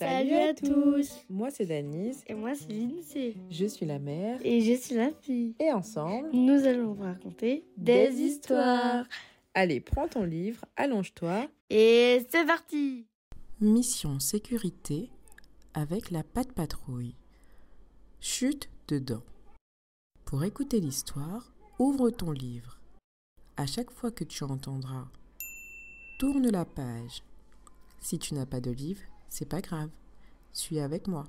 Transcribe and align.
Salut 0.00 0.32
à 0.32 0.54
tous 0.54 1.26
Moi 1.28 1.50
c'est 1.50 1.66
Danise. 1.66 2.24
Et 2.26 2.32
moi 2.32 2.54
c'est 2.54 2.72
Lindsay. 2.72 3.36
Je 3.50 3.66
suis 3.66 3.84
la 3.84 3.98
mère. 3.98 4.40
Et 4.42 4.62
je 4.62 4.72
suis 4.72 4.94
la 4.94 5.10
fille. 5.12 5.54
Et 5.60 5.70
ensemble, 5.72 6.30
nous 6.32 6.64
allons 6.64 6.94
vous 6.94 7.02
raconter 7.02 7.66
des, 7.76 8.10
histoires. 8.18 9.04
Allez, 9.52 9.78
prends 9.80 10.08
ton 10.08 10.24
livre, 10.24 10.64
allonge-toi. 10.76 11.48
Et 11.68 12.26
c'est 12.30 12.46
parti 12.46 13.04
Mission 13.60 14.20
sécurité 14.20 15.10
avec 15.74 16.10
la 16.10 16.22
patte 16.22 16.52
patrouille. 16.52 17.14
Chute 18.20 18.70
dedans. 18.88 19.22
Pour 20.24 20.44
écouter 20.44 20.80
l'histoire, 20.80 21.52
ouvre 21.78 22.08
ton 22.08 22.30
livre. 22.30 22.80
À 23.58 23.66
chaque 23.66 23.90
fois 23.90 24.10
que 24.10 24.24
tu 24.24 24.44
entendras, 24.44 25.08
tourne 26.18 26.48
la 26.48 26.64
page. 26.64 27.22
Si 28.00 28.18
tu 28.18 28.32
n'as 28.32 28.46
pas 28.46 28.62
de 28.62 28.70
livre, 28.70 29.02
c'est 29.30 29.48
pas 29.48 29.62
grave. 29.62 29.90
Suis 30.52 30.80
avec 30.80 31.06
moi. 31.08 31.26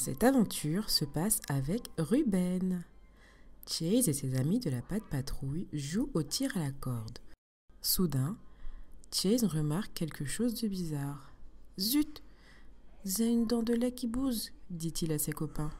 Cette 0.00 0.24
aventure 0.24 0.90
se 0.90 1.04
passe 1.04 1.40
avec 1.48 1.90
Ruben. 1.98 2.84
Chase 3.66 4.08
et 4.08 4.12
ses 4.12 4.36
amis 4.36 4.60
de 4.60 4.70
la 4.70 4.82
patte 4.82 5.04
patrouille 5.04 5.66
jouent 5.72 6.10
au 6.14 6.22
tir 6.22 6.56
à 6.56 6.60
la 6.60 6.72
corde. 6.72 7.18
Soudain, 7.82 8.38
Chase 9.12 9.44
remarque 9.44 9.92
quelque 9.94 10.24
chose 10.24 10.60
de 10.60 10.68
bizarre. 10.68 11.32
Zut 11.78 12.22
J'ai 13.04 13.28
une 13.28 13.46
dent 13.46 13.62
de 13.62 13.74
lait 13.74 13.92
qui 13.92 14.06
bouge, 14.06 14.52
dit-il 14.70 15.12
à 15.12 15.18
ses 15.18 15.32
copains. 15.32 15.72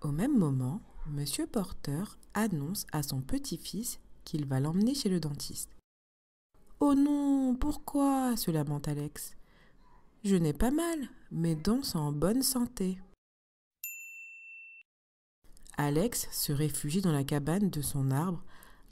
Au 0.00 0.12
même 0.12 0.36
moment, 0.36 0.82
Monsieur 1.06 1.46
Porter 1.46 2.04
annonce 2.34 2.86
à 2.92 3.02
son 3.02 3.20
petit-fils 3.20 4.00
qu'il 4.24 4.46
va 4.46 4.60
l'emmener 4.60 4.94
chez 4.94 5.08
le 5.08 5.20
dentiste. 5.20 5.70
Oh 6.80 6.94
non, 6.94 7.54
pourquoi? 7.54 8.36
se 8.36 8.50
lamente 8.50 8.88
Alex. 8.88 9.36
Je 10.24 10.36
n'ai 10.36 10.52
pas 10.52 10.70
mal, 10.70 11.08
mes 11.30 11.54
dents 11.54 11.82
sont 11.82 11.98
en 11.98 12.12
bonne 12.12 12.42
santé. 12.42 12.98
Alex 15.76 16.28
se 16.30 16.52
réfugie 16.52 17.00
dans 17.00 17.12
la 17.12 17.24
cabane 17.24 17.68
de 17.68 17.82
son 17.82 18.10
arbre 18.10 18.42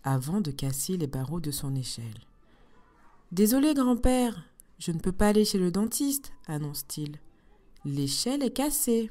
avant 0.05 0.41
de 0.41 0.51
casser 0.51 0.97
les 0.97 1.07
barreaux 1.07 1.41
de 1.41 1.51
son 1.51 1.75
échelle. 1.75 2.27
Désolé, 3.31 3.73
grand-père, 3.73 4.45
je 4.79 4.93
ne 4.93 4.99
peux 4.99 5.13
pas 5.13 5.29
aller 5.29 5.45
chez 5.45 5.59
le 5.59 5.71
dentiste, 5.71 6.33
annonce-t-il. 6.47 7.19
L'échelle 7.85 8.43
est 8.43 8.53
cassée. 8.53 9.11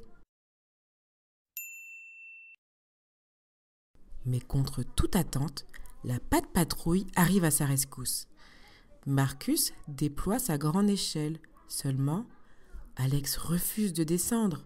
Mais 4.25 4.39
contre 4.39 4.83
toute 4.83 5.16
attente, 5.16 5.66
la 6.03 6.19
patte 6.19 6.47
patrouille 6.53 7.07
arrive 7.16 7.44
à 7.44 7.52
sa 7.52 7.66
rescousse. 7.66 8.27
Marcus 9.05 9.73
déploie 9.88 10.39
sa 10.39 10.58
grande 10.58 10.89
échelle. 10.89 11.39
Seulement, 11.67 12.25
Alex 12.95 13.38
refuse 13.38 13.93
de 13.93 14.03
descendre. 14.03 14.63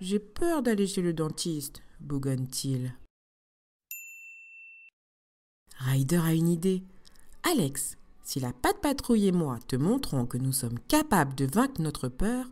J'ai 0.00 0.18
peur 0.18 0.62
d'aller 0.62 0.86
chez 0.86 1.02
le 1.02 1.12
dentiste, 1.12 1.82
bougonne-t-il. 2.00 2.94
Ryder 5.78 6.20
a 6.22 6.34
une 6.34 6.48
idée. 6.48 6.82
Alex, 7.42 7.96
si 8.22 8.38
la 8.38 8.52
patte 8.52 8.80
patrouille 8.80 9.28
et 9.28 9.32
moi 9.32 9.58
te 9.66 9.76
montrons 9.76 10.26
que 10.26 10.38
nous 10.38 10.52
sommes 10.52 10.78
capables 10.88 11.34
de 11.34 11.46
vaincre 11.46 11.80
notre 11.80 12.08
peur, 12.08 12.46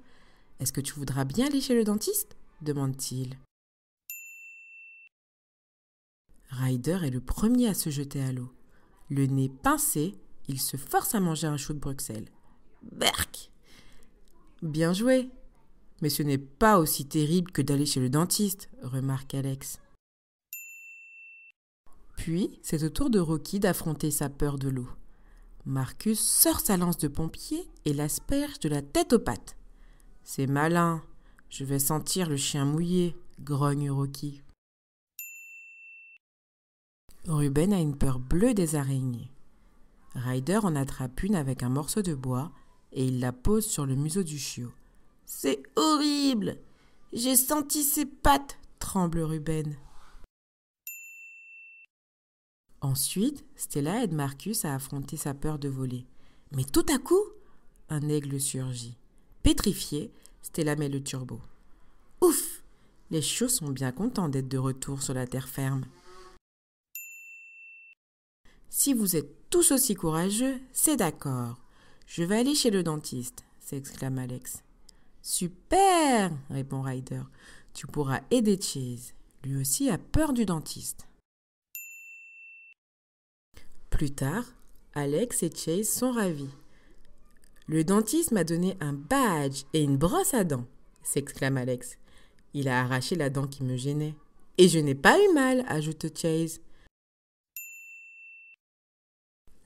est-ce 0.60 0.72
que 0.72 0.80
tu 0.80 0.94
voudras 0.94 1.24
bien 1.24 1.46
aller 1.46 1.60
chez 1.60 1.74
le 1.74 1.84
dentiste? 1.84 2.36
demande-t-il. 2.62 3.38
Ryder 6.58 6.98
est 7.04 7.10
le 7.10 7.20
premier 7.20 7.68
à 7.68 7.74
se 7.74 7.88
jeter 7.88 8.20
à 8.20 8.32
l'eau. 8.32 8.50
Le 9.10 9.26
nez 9.26 9.48
pincé, 9.48 10.16
il 10.48 10.60
se 10.60 10.76
force 10.76 11.14
à 11.14 11.20
manger 11.20 11.46
un 11.46 11.56
chou 11.56 11.72
de 11.72 11.78
Bruxelles. 11.78 12.28
Berk 12.82 13.52
Bien 14.62 14.92
joué 14.92 15.30
Mais 16.02 16.08
ce 16.08 16.24
n'est 16.24 16.38
pas 16.38 16.80
aussi 16.80 17.06
terrible 17.06 17.52
que 17.52 17.62
d'aller 17.62 17.86
chez 17.86 18.00
le 18.00 18.10
dentiste, 18.10 18.68
remarque 18.82 19.34
Alex. 19.34 19.78
Puis, 22.16 22.58
c'est 22.62 22.82
au 22.82 22.88
tour 22.88 23.08
de 23.08 23.20
Rocky 23.20 23.60
d'affronter 23.60 24.10
sa 24.10 24.28
peur 24.28 24.58
de 24.58 24.68
l'eau. 24.68 24.88
Marcus 25.64 26.18
sort 26.18 26.58
sa 26.58 26.76
lance 26.76 26.98
de 26.98 27.06
pompier 27.06 27.68
et 27.84 27.92
l'asperge 27.92 28.58
de 28.58 28.68
la 28.68 28.82
tête 28.82 29.12
aux 29.12 29.20
pattes. 29.20 29.56
C'est 30.24 30.48
malin. 30.48 31.02
Je 31.50 31.64
vais 31.64 31.78
sentir 31.78 32.28
le 32.28 32.36
chien 32.36 32.64
mouillé, 32.64 33.16
grogne 33.40 33.90
Rocky. 33.90 34.42
Ruben 37.28 37.74
a 37.74 37.78
une 37.78 37.96
peur 37.96 38.18
bleue 38.18 38.54
des 38.54 38.74
araignées. 38.74 39.30
Ryder 40.14 40.60
en 40.62 40.74
attrape 40.74 41.22
une 41.22 41.34
avec 41.36 41.62
un 41.62 41.68
morceau 41.68 42.00
de 42.00 42.14
bois 42.14 42.50
et 42.92 43.04
il 43.04 43.20
la 43.20 43.32
pose 43.32 43.66
sur 43.66 43.84
le 43.84 43.96
museau 43.96 44.22
du 44.22 44.38
chiot. 44.38 44.72
C'est 45.26 45.62
horrible 45.76 46.56
J'ai 47.12 47.36
senti 47.36 47.82
ses 47.82 48.06
pattes 48.06 48.58
tremble 48.78 49.20
Ruben. 49.20 49.76
Ensuite, 52.80 53.44
Stella 53.56 54.02
aide 54.04 54.14
Marcus 54.14 54.64
à 54.64 54.74
affronter 54.74 55.18
sa 55.18 55.34
peur 55.34 55.58
de 55.58 55.68
voler. 55.68 56.06
Mais 56.52 56.64
tout 56.64 56.86
à 56.88 56.96
coup, 56.96 57.22
un 57.90 58.08
aigle 58.08 58.40
surgit. 58.40 58.96
Pétrifié, 59.42 60.10
Stella 60.40 60.76
met 60.76 60.88
le 60.88 61.02
turbo. 61.02 61.42
Ouf 62.22 62.62
Les 63.10 63.20
chiots 63.20 63.48
sont 63.48 63.68
bien 63.68 63.92
contents 63.92 64.30
d'être 64.30 64.48
de 64.48 64.58
retour 64.58 65.02
sur 65.02 65.12
la 65.12 65.26
terre 65.26 65.48
ferme. 65.48 65.84
Si 68.70 68.92
vous 68.92 69.16
êtes 69.16 69.48
tous 69.50 69.72
aussi 69.72 69.94
courageux, 69.94 70.60
c'est 70.72 70.96
d'accord. 70.96 71.56
Je 72.06 72.22
vais 72.22 72.38
aller 72.38 72.54
chez 72.54 72.70
le 72.70 72.82
dentiste, 72.82 73.44
s'exclame 73.60 74.18
Alex. 74.18 74.62
Super 75.22 76.32
répond 76.50 76.82
Ryder. 76.82 77.22
Tu 77.74 77.86
pourras 77.86 78.20
aider 78.30 78.60
Chase. 78.60 79.14
Lui 79.44 79.56
aussi 79.56 79.88
a 79.90 79.98
peur 79.98 80.32
du 80.32 80.44
dentiste. 80.44 81.06
Plus 83.90 84.10
tard, 84.10 84.44
Alex 84.94 85.42
et 85.42 85.50
Chase 85.54 85.88
sont 85.88 86.12
ravis. 86.12 86.50
Le 87.66 87.84
dentiste 87.84 88.32
m'a 88.32 88.44
donné 88.44 88.76
un 88.80 88.92
badge 88.92 89.64
et 89.74 89.82
une 89.82 89.96
brosse 89.96 90.34
à 90.34 90.44
dents, 90.44 90.66
s'exclame 91.02 91.56
Alex. 91.56 91.98
Il 92.54 92.68
a 92.68 92.80
arraché 92.80 93.14
la 93.14 93.28
dent 93.30 93.46
qui 93.46 93.62
me 93.62 93.76
gênait. 93.76 94.14
Et 94.56 94.68
je 94.68 94.78
n'ai 94.78 94.94
pas 94.94 95.18
eu 95.18 95.32
mal, 95.34 95.64
ajoute 95.68 96.16
Chase. 96.16 96.60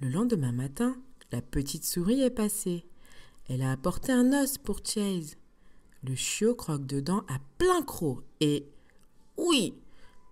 Le 0.02 0.08
lendemain 0.08 0.50
matin, 0.50 0.96
la 1.30 1.40
petite 1.40 1.84
souris 1.84 2.22
est 2.22 2.30
passée. 2.30 2.84
Elle 3.48 3.62
a 3.62 3.70
apporté 3.70 4.10
un 4.10 4.32
os 4.32 4.58
pour 4.58 4.80
Chase. 4.84 5.36
Le 6.02 6.16
chiot 6.16 6.56
croque 6.56 6.86
dedans 6.86 7.22
à 7.28 7.38
plein 7.56 7.82
croc 7.82 8.24
et. 8.40 8.66
Oui, 9.36 9.78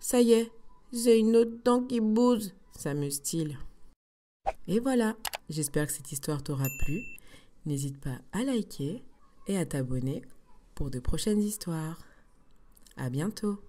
ça 0.00 0.20
y 0.20 0.32
est, 0.32 0.50
j'ai 0.92 1.20
une 1.20 1.36
autre 1.36 1.56
dent 1.64 1.84
qui 1.84 2.00
bouge, 2.00 2.48
s'amuse-t-il. 2.76 3.58
Et 4.66 4.81
voilà, 4.81 5.16
j'espère 5.48 5.87
que 5.87 5.92
cette 5.92 6.10
histoire 6.10 6.42
t'aura 6.42 6.66
plu. 6.81 7.00
N'hésite 7.64 8.00
pas 8.00 8.19
à 8.32 8.42
liker 8.42 9.04
et 9.47 9.56
à 9.56 9.66
t'abonner 9.66 10.22
pour 10.75 10.91
de 10.91 10.98
prochaines 10.98 11.42
histoires. 11.42 12.00
À 12.97 13.08
bientôt! 13.08 13.60